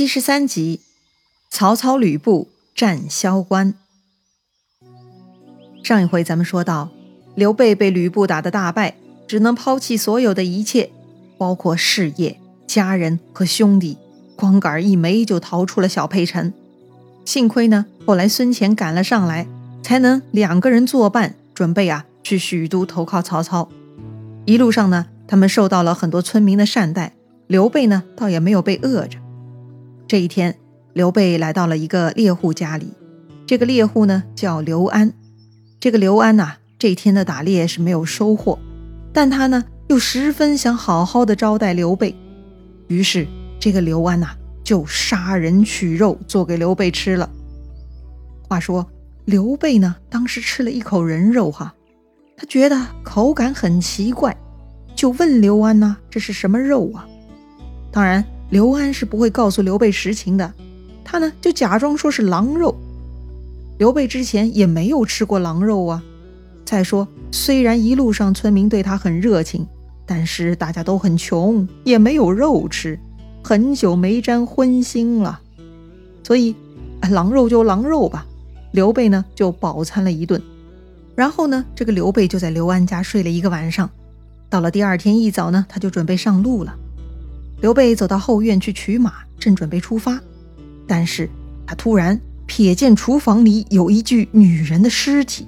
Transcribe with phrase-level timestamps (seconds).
[0.00, 0.80] 七十三集，
[1.50, 3.74] 曹操吕布战萧关。
[5.84, 6.88] 上一回咱们说到，
[7.34, 8.96] 刘备被吕布打得大败，
[9.28, 10.88] 只能抛弃所有的一切，
[11.36, 13.98] 包括事业、家人和兄弟，
[14.36, 16.50] 光杆一枚就逃出了小沛城。
[17.26, 19.46] 幸亏呢，后来孙乾赶了上来，
[19.82, 23.68] 才能两个人作伴，准备啊去许都投靠曹操。
[24.46, 27.12] 一路上呢，他们受到了很多村民的善待，
[27.46, 29.19] 刘备呢倒也没有被饿着。
[30.10, 30.56] 这一天，
[30.92, 32.94] 刘备来到了一个猎户家里。
[33.46, 35.12] 这个猎户呢叫刘安。
[35.78, 38.58] 这个刘安呐，这一天的打猎是没有收获，
[39.12, 42.16] 但他呢又十分想好好的招待刘备。
[42.88, 43.24] 于是，
[43.60, 44.30] 这个刘安呐
[44.64, 47.30] 就杀人取肉做给刘备吃了。
[48.48, 48.84] 话说，
[49.26, 51.72] 刘备呢当时吃了一口人肉，哈，
[52.36, 54.36] 他觉得口感很奇怪，
[54.96, 57.06] 就问刘安呐：“这是什么肉啊？”
[57.92, 58.24] 当然。
[58.50, 60.52] 刘安是不会告诉刘备实情的，
[61.04, 62.76] 他呢就假装说是狼肉。
[63.78, 66.02] 刘备之前也没有吃过狼肉啊。
[66.64, 69.66] 再说，虽然一路上村民对他很热情，
[70.04, 72.98] 但是大家都很穷，也没有肉吃，
[73.42, 75.40] 很久没沾荤腥了。
[76.24, 76.54] 所以，
[77.10, 78.26] 狼肉就狼肉吧。
[78.72, 80.40] 刘备呢就饱餐了一顿，
[81.16, 83.90] 然后呢，这个刘备就在刘安家睡了一个晚上。
[84.48, 86.76] 到了第二天一早呢，他就准备上路了。
[87.60, 90.18] 刘备走到后院去取马，正准备出发，
[90.86, 91.28] 但是
[91.66, 95.46] 他突然瞥见厨房里有一具女人的尸体。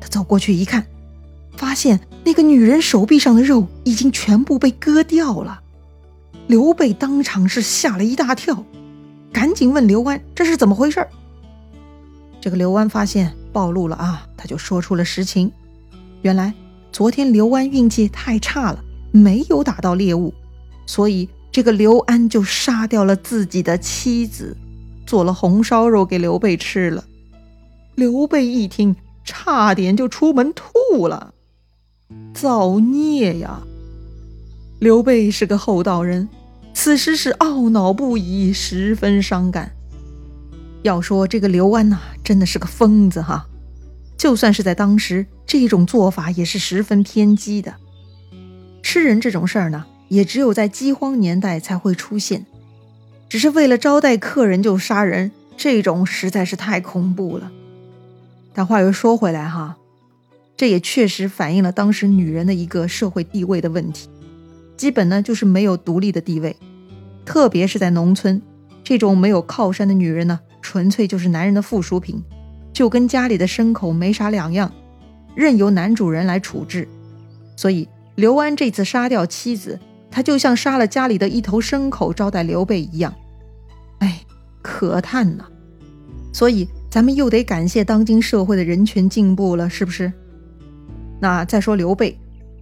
[0.00, 0.86] 他走过去一看，
[1.56, 5.60] 发现那个女人手臂上的肉已经全部被割掉了。
[6.46, 8.64] 刘备当场是吓了一大跳，
[9.32, 11.06] 赶紧问刘安：“这是怎么回事？”
[12.40, 15.50] 这个刘安发现暴露了啊，他就说出了实情。
[16.22, 16.54] 原来
[16.92, 20.32] 昨天刘安运气太差了，没有打到猎物。
[20.86, 24.56] 所以，这个刘安就杀掉了自己的妻子，
[25.06, 27.04] 做了红烧肉给刘备吃了。
[27.94, 31.34] 刘备一听，差点就出门吐了，
[32.32, 33.62] 造孽呀！
[34.78, 36.28] 刘备是个厚道人，
[36.74, 39.72] 此时是懊恼不已，十分伤感。
[40.82, 43.46] 要说这个刘安呐，真的是个疯子哈！
[44.16, 47.74] 就算是在当时，这种做法也是十分偏激的。
[48.82, 49.84] 吃人这种事儿呢？
[50.08, 52.46] 也只有在饥荒年代才会出现，
[53.28, 57.50] 只是为了招待客人就杀人，这种实在是太恐怖了。
[58.54, 59.76] 但话又说回来哈，
[60.56, 64.08] 这也确实反映了当时女人的一个社会地位的问题，
[64.76, 66.56] 基本呢就是没有独立的地位，
[67.24, 68.40] 特别是在农村，
[68.84, 72.22] 这种没有靠山的女人呢，纯粹就是男人的附属品，
[72.72, 74.72] 就跟家里的牲口没啥两样，
[75.34, 76.86] 任由男主人来处置。
[77.56, 79.80] 所以刘安这次杀掉妻子。
[80.16, 83.14] 他就像杀了家里的一头牲口招待刘备一样，
[83.98, 84.24] 哎，
[84.62, 85.44] 可叹呐！
[86.32, 90.10] 所以咱们又得感谢当今社会的人权进步了，是不是？
[91.20, 92.18] 那再说刘备，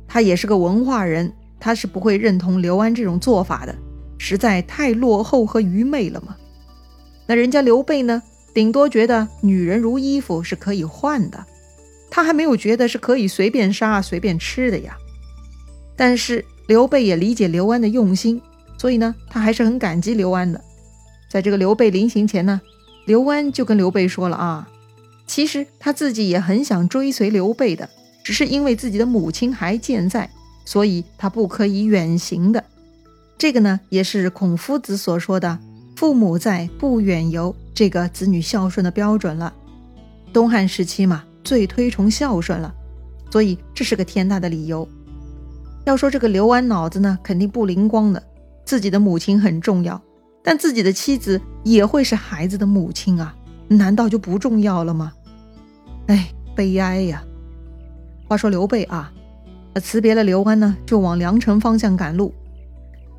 [0.08, 3.72] 他也是个文化人，他是不会认同刘安这种做法的，
[4.18, 6.34] 实在太落后和愚昧了嘛。
[7.28, 8.20] 那人家刘备呢，
[8.52, 11.46] 顶多觉得女人如衣服是可以换的，
[12.10, 14.96] 他还没有觉得是可以随便杀随便吃的呀。
[15.94, 16.44] 但是。
[16.66, 18.40] 刘备也理解刘安的用心，
[18.78, 20.60] 所以呢，他还是很感激刘安的。
[21.28, 22.60] 在这个刘备临行前呢，
[23.06, 24.68] 刘安就跟刘备说了啊，
[25.26, 27.88] 其实他自己也很想追随刘备的，
[28.22, 30.30] 只是因为自己的母亲还健在，
[30.64, 32.64] 所以他不可以远行的。
[33.36, 35.58] 这个呢，也是孔夫子所说的
[35.96, 39.52] “父母在，不远游”这个子女孝顺的标准了。
[40.32, 42.72] 东汉时期嘛，最推崇孝顺了，
[43.30, 44.88] 所以这是个天大的理由。
[45.84, 48.22] 要说这个刘安脑子呢，肯定不灵光的。
[48.64, 50.00] 自己的母亲很重要，
[50.42, 53.34] 但自己的妻子也会是孩子的母亲啊，
[53.68, 55.12] 难道就不重要了吗？
[56.06, 57.22] 哎，悲哀呀！
[58.26, 59.12] 话说刘备啊，
[59.74, 62.32] 他辞别了刘安呢，就往梁城方向赶路。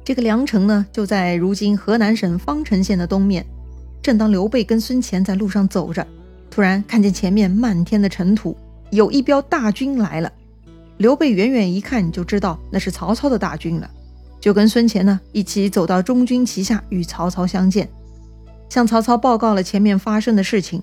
[0.03, 3.45] 这个梁城呢，就在如今河南省方城县的东面。
[4.01, 6.05] 正当刘备跟孙乾在路上走着，
[6.49, 8.55] 突然看见前面漫天的尘土，
[8.89, 10.31] 有一彪大军来了。
[10.97, 13.89] 刘备远远一看就知道那是曹操的大军了，
[14.39, 17.89] 就跟孙乾呢一起走到中军旗下与曹操相见，
[18.69, 20.81] 向曹操报告了前面发生的事情。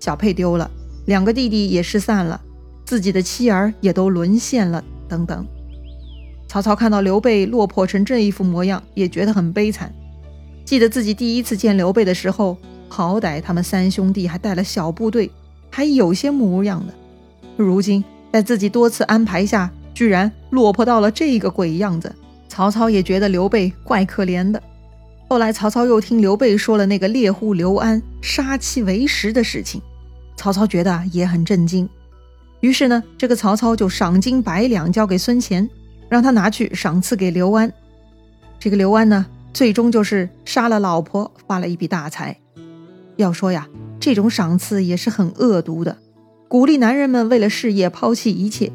[0.00, 0.70] 小沛丢了，
[1.06, 2.40] 两个弟弟也失散了，
[2.84, 5.46] 自己的妻儿也都沦陷了，等等。
[6.48, 9.92] 曹操看到刘备落魄成这一副模样，也觉得很悲惨。
[10.64, 12.56] 记得自己第一次见刘备的时候，
[12.88, 15.30] 好歹他们三兄弟还带了小部队，
[15.70, 16.94] 还有些模样的，
[17.56, 18.02] 如今。
[18.32, 22.12] 在自己多次安排下，居然落魄到了这个鬼样子。
[22.48, 24.62] 曹操也觉得刘备怪可怜的。
[25.28, 29.80] 后来曹操又听刘备说了那个猎户刘安杀妻为食的事情，
[30.36, 31.88] 曹操觉得也很震惊。
[32.60, 35.68] 于是呢，这个曹操就赏金百两交给孙乾，
[36.08, 37.72] 让他拿去赏赐给刘安。
[38.58, 42.38] 这个刘安呢，最终就是杀了老婆，发了一笔大财。
[43.16, 43.66] 要说呀，
[43.98, 45.96] 这种赏赐也是很恶毒的，
[46.52, 48.70] 鼓励男人们为了事业抛弃一切，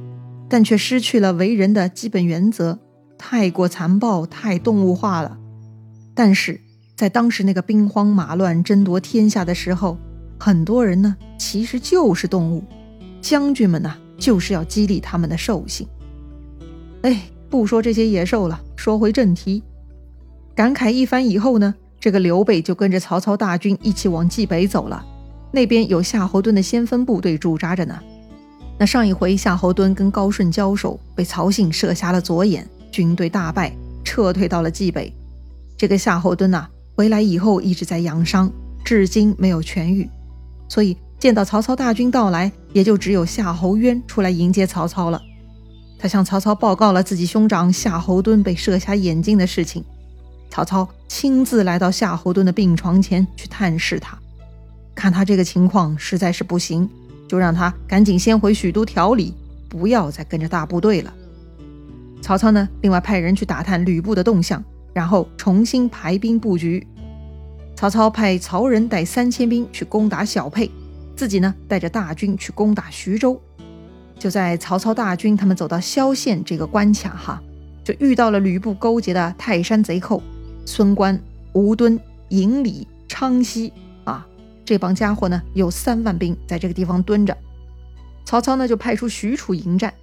[0.49, 2.79] 但却失去了为人的基本原则，
[3.19, 5.37] 太过残暴，太动物化了。
[6.15, 6.59] 但是
[6.95, 9.95] 在当时那个兵荒马乱、争夺天下的时候，
[10.39, 12.63] 很多人呢其实就是动物，
[13.21, 15.87] 将军们呢就是要激励他们的兽性。
[17.03, 19.61] 哎，不说这些野兽了，说回正题，
[20.55, 21.75] 感慨一番以后呢。
[21.99, 25.05] 这个刘备就跟着曹操大军一起往冀北走了，
[25.57, 27.99] 那边有夏侯惇的先锋部队驻扎着呢。
[28.77, 35.11] 那上一回夏侯惇跟高顺交手，被曹信射瞎了左眼，军队大败，撤退到了冀北。
[35.75, 38.53] 这个夏侯惇呐，回来以后一直在养伤，
[38.85, 40.07] 至今没有痊愈。
[40.69, 45.19] 所以见到曹操大军到来，也就只有夏侯渊出来迎接曹操了。
[45.97, 49.83] 他向曹操报告了自己兄长夏侯惇被射瞎眼睛的事情。
[50.51, 54.15] 曹操亲自来到夏侯惇的病床前去探视他，
[54.97, 56.89] 看他这个情况实在是不行，
[57.27, 59.31] 就让他赶紧先回许都调理，
[59.69, 61.13] 不要再跟着大部队了。
[62.19, 64.61] 曹操呢，另外派人去打探吕布的动向，
[64.93, 66.85] 然后重新排兵布局。
[67.75, 70.71] 曹操派曹仁带三千兵去攻打小沛，
[71.15, 73.39] 自己呢带着大军去攻打徐州。
[74.17, 77.39] 就在曹操大军他们走到萧县这个关卡哈，
[77.83, 80.23] 就遇到了吕布勾结的泰山贼寇。
[80.65, 81.21] 孙关、
[81.53, 83.71] 吴敦、尹礼、昌西，
[84.67, 87.35] 这帮家伙呢有三万兵在这个地方蹲着。
[88.25, 89.93] 曹操呢就派出许褚迎战，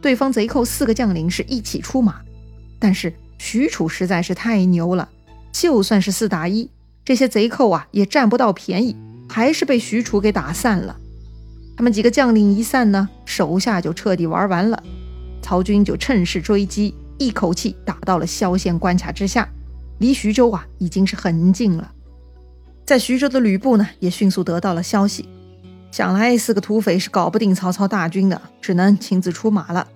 [0.00, 2.22] 对方贼寇四个将领是一起出马，
[2.78, 5.10] 但是许褚实在是太牛了，
[5.52, 6.70] 就算是四打一，
[7.04, 8.96] 这些贼寇啊也占不到便宜，
[9.28, 10.96] 还是被许褚给打散了。
[11.76, 14.82] 他们几个将领一散呢，手下就彻底玩完了。
[15.42, 19.46] 曹军就趁势追击，一口气打到了萧县关卡之下。
[19.98, 21.92] 离徐州啊，已经是很近了。
[22.86, 25.28] 在徐州的吕布呢，也迅速得到了消息，
[25.90, 29.88] 想来四个土匪是搞不定曹操大军的，只能亲自出马了。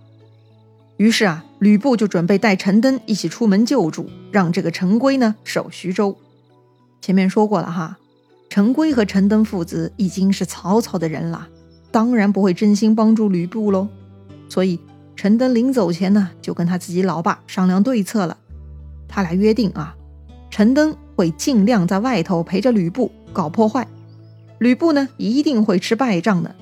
[0.97, 6.19] 于是啊，吕布就准备带陈登一起出门救助，让这个陈规呢守徐州。
[7.01, 7.97] 前面说过了哈，
[8.49, 11.47] 陈规和陈登父子已经是曹操的人了，
[11.93, 13.87] 当然不会真心帮助吕布喽。
[14.49, 14.81] 所以
[15.15, 18.37] 陈登临走前呢，就跟他自己老爸商量对策了。
[19.07, 19.95] 他俩约定啊，
[20.51, 23.87] 陈登会尽量在外头陪着吕布搞破坏，
[24.59, 26.57] 吕布呢一定会吃败仗的。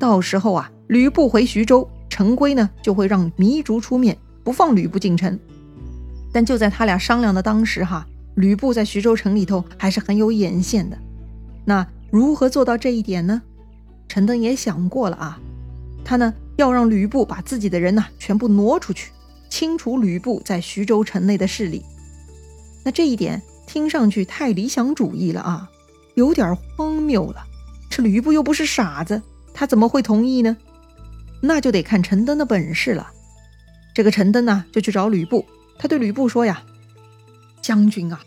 [0.00, 5.38] 到时候啊，吕布回徐州，陈规呢就会让糜竺出面，不放吕布进城。
[6.32, 8.04] 但就在他俩商量的当时哈，
[8.34, 10.98] 吕布在徐州城里头还是很有眼线的。
[11.64, 13.40] 那如何做到这一点呢？
[14.08, 15.38] 陈登也想过了啊，
[16.04, 19.12] 他呢要让吕布把自己的人呢全部挪出去。
[19.48, 21.84] 清除吕布在徐州城内的势力，
[22.84, 23.40] 那这一点
[23.70, 25.70] 听上去太理想主义了啊，
[26.14, 27.46] 有点荒谬了。
[27.88, 29.22] 这吕布又不是傻子，
[29.54, 30.56] 他怎么会同意呢？
[31.40, 33.12] 那就得看陈登的本事了。
[33.94, 35.46] 这个陈登呢，就去找吕布，
[35.78, 36.64] 他对吕布说呀
[37.62, 38.20] ：“将军啊，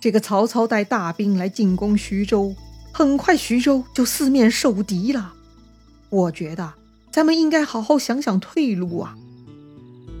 [0.00, 2.54] 这个曹操带大兵来进攻徐州，
[2.90, 5.34] 很快徐州就四面受敌了。
[6.08, 6.72] 我觉得
[7.10, 9.14] 咱们应该好好想想退路啊。”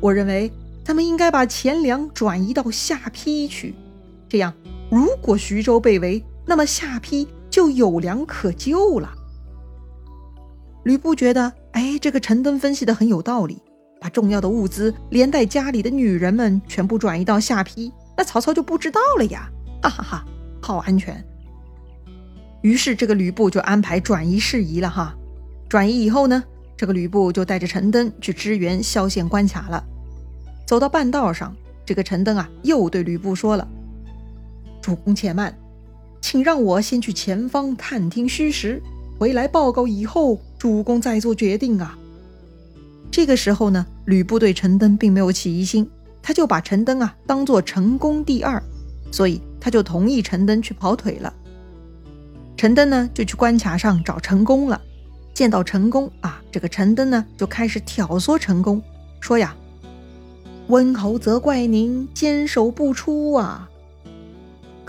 [0.00, 0.52] 我认为
[0.84, 3.74] 咱们应该把钱粮转移到下邳去，
[4.30, 4.54] 这样
[4.90, 9.12] 如果徐州被围，那么下邳就有粮可救了。
[10.84, 13.60] 吕布觉得，哎，这个陈登分析的很有道理，
[14.00, 19.50] 把重要的物资连带家里的女人们全部转移到下邳，那曹操就不知道了呀！
[19.82, 20.24] 哈哈哈，
[20.62, 21.22] 好安全。
[22.62, 25.14] 于是这个吕布就安排转移事宜了哈。
[25.68, 26.42] 转移以后呢？
[26.76, 29.84] 这个吕布就带着陈登去支援萧县关卡了。
[30.66, 33.68] 走到半道上，这个陈登啊，又对吕布说了
[34.80, 35.56] ：“主公且慢，
[36.20, 38.82] 请让我先去前方探听虚实，
[39.18, 41.96] 回来报告以后，主公再做决定啊。”
[43.10, 45.88] 这个时候呢，吕布对陈登并没有起疑心，
[46.22, 48.62] 他就把陈登啊当做成功第二，
[49.10, 51.34] 所以他就同意陈登去跑腿了。
[52.56, 54.80] 陈登呢，就去关卡上找陈宫了。
[55.32, 58.82] 见到陈宫啊，这个陈登呢就开始挑唆陈宫，
[59.20, 59.56] 说呀
[60.68, 63.69] ：“温侯责怪您坚守不出啊，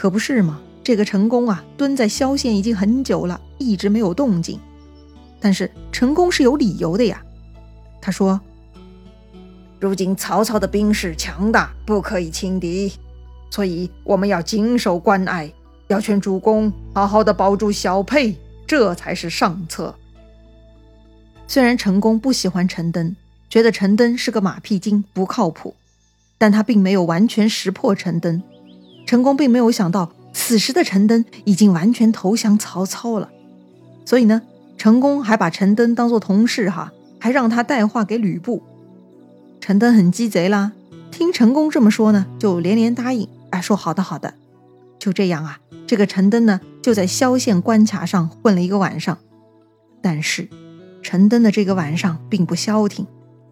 [0.01, 0.59] 可不是吗？
[0.83, 4.59] 这个陈宫啊蹲在萧县已经很久了，一直没有动静。
[5.39, 7.23] 但是陈宫是有理由的呀，
[8.01, 8.41] 他说：
[9.79, 12.91] 如今曹操的兵势强大，不可以轻敌。
[13.51, 15.53] 所以我们要谨守关隘，
[15.87, 19.93] 要劝主公好好的保住小沛，这才是上策。
[21.45, 23.15] 虽然陈宫不喜欢陈登，
[23.51, 25.75] 觉得陈登是个马屁精，不靠谱，
[26.39, 28.41] 但他并没有完全识破陈登。
[29.11, 33.29] 陈宫并没有想到，此时的陈登已经完全投降曹操了，
[34.05, 34.41] 所以呢，
[34.77, 38.63] 陈宫还把陈登当做同事哈，还让他带话给吕布。
[39.59, 40.71] 陈登很鸡贼啦，
[41.11, 43.27] 听陈宫这么说呢，就连连答应。
[43.49, 44.33] 哎，说好的好的，
[44.97, 45.59] 就这样啊。
[45.85, 49.17] 这个陈登呢，就在萧县关卡上混了一个晚上。
[50.01, 50.47] 但是，
[51.01, 53.05] 陈登的这个晚上并不消停，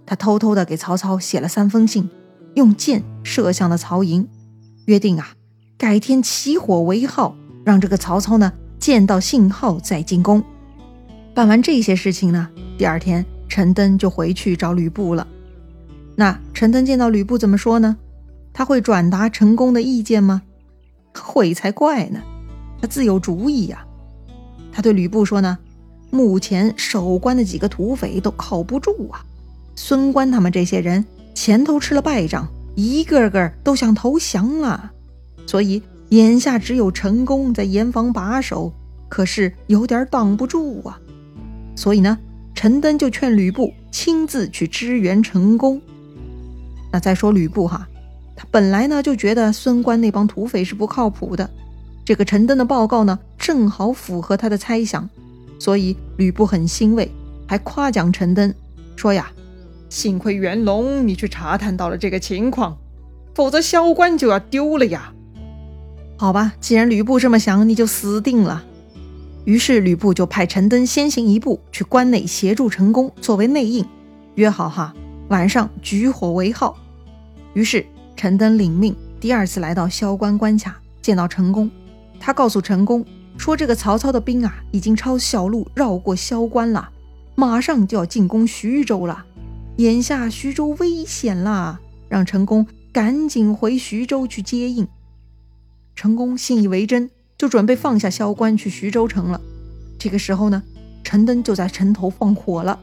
[0.06, 2.10] 他偷偷的给曹操写了三封信，
[2.54, 4.26] 用箭射向了曹营，
[4.86, 5.34] 约定啊，
[5.80, 7.34] 改天起火为号，
[7.64, 10.44] 让这个曹操呢见到信号再进攻。
[11.34, 15.26] 办完这些事情呢，第二天陈登就回去找吕布了。
[16.18, 17.96] 那陈登见到吕布怎么说呢？
[18.52, 20.42] 他会转达陈宫的意见吗？
[21.18, 22.22] 会才怪呢！
[22.82, 23.86] 他自有主意呀。
[24.74, 25.58] 他对吕布说呢
[26.12, 29.24] ：“目前守关的几个土匪都靠不住啊，
[29.78, 34.92] 孙关他们这些人前头吃了败仗，一个个都想投降了，
[35.50, 38.72] 所以眼下只有陈宫在严防把守，
[39.10, 41.00] 可是有点挡不住啊。
[41.76, 42.16] 所以呢，
[42.54, 45.82] 陈登就劝吕布亲自去支援陈宫。
[46.92, 47.88] 那再说吕布哈。”
[48.38, 51.50] 他本来呢就觉得孙关那帮土匪是不靠谱的，
[52.06, 55.10] 这个陈登的报告呢正好符合他的猜想，
[55.58, 57.12] 所以吕布很欣慰，
[57.48, 58.54] 还夸奖陈登
[58.96, 59.32] 说呀
[59.90, 62.78] ：“幸亏袁龙你去查探到了这个情况，
[63.34, 65.12] 否则萧关就要丢了呀。”
[66.20, 68.66] 好吧，既然吕布这么想，你就死定了。
[69.46, 73.86] 于是吕布就派陈登先行一步去关内协助陈宫，作为内应，
[74.36, 74.94] 约好哈
[75.30, 76.78] 晚上举火为号。
[77.54, 77.86] 于是。
[78.18, 81.72] 陈登领命，第二次来到萧关关卡，见到陈宫。
[82.20, 83.06] 他告诉陈宫
[83.38, 86.90] 说：“这个曹操的兵啊，已经抄小路绕过萧关了，
[87.36, 89.24] 马上就要进攻徐州了。
[89.78, 94.86] 眼下徐州危险了，让陈宫赶紧回徐州去接应。”
[96.02, 99.42] 陈宫信以为真，就准备放下萧关去徐州城了。
[100.00, 100.64] 这个时候呢，
[101.04, 102.80] 陈登就在城头放火了。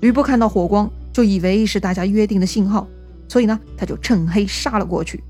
[0.00, 2.86] 吕布看到火光，就以为是大家约定的信号。
[3.28, 5.24] 所以呢，他就趁黑杀了过去。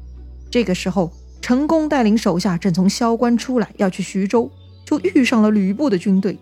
[0.51, 4.51] 这个时候，陈宫带领手下正从萧关出来，要去徐州，
[4.85, 6.39] 就遇上了吕布的军队。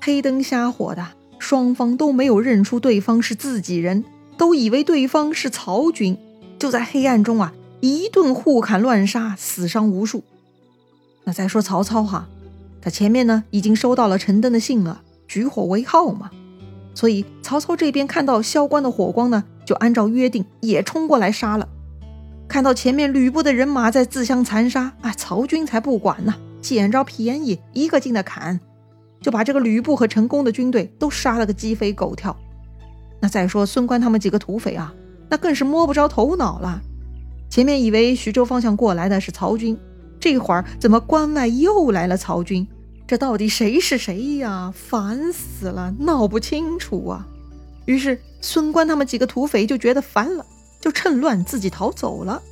[0.00, 1.04] 黑灯瞎火的，
[1.40, 4.04] 双方都没有认出对方是自己人，
[4.38, 6.16] 都以为对方是曹军。
[6.60, 10.24] 就在黑暗中啊，一顿互砍乱杀，死伤无数。
[11.24, 12.28] 那再说曹操哈，
[12.80, 16.30] 他前面呢已经收到了陈登的信了，举火为号嘛。
[16.94, 21.68] 所以曹操这边看到萧关的火光呢，就按照约定也冲过来杀了。
[22.48, 28.58] 看到前面吕布的人马在自相残杀，啊，曹军才不管呢，捡着便宜一个劲的砍，
[29.20, 32.34] 就把这个吕布和陈宫的军队都杀了个鸡飞狗跳。
[33.20, 34.94] 那再说孙关他们几个土匪啊，
[35.28, 36.80] 那更是摸不着头脑了。
[37.48, 39.78] 前面以为徐州方向过来的是曹军，
[40.20, 42.66] 这会儿怎么关外又来了曹军？
[43.06, 44.72] 这到底谁是谁呀？
[44.74, 47.26] 烦死了，闹不清楚啊！
[47.84, 50.44] 于是孙关他们几个土匪就觉得烦了，
[50.80, 52.42] 就趁乱自己逃走了。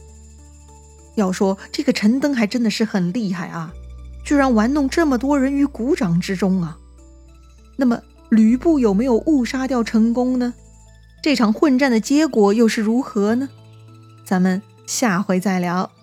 [1.17, 3.75] 要说这个陈登还真的是很厉害啊，
[4.25, 6.79] 居然玩弄这么多人于股掌之中啊！
[7.77, 10.55] 那么吕布有没有误杀掉陈宫呢？
[11.21, 13.49] 这场混战的结果又是如何呢？
[14.25, 15.94] 咱们下回再聊。